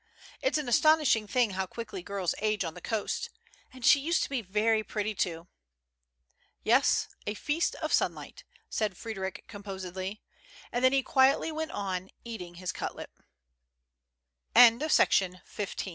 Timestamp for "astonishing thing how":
0.67-1.67